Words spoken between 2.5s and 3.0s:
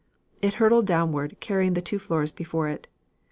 it.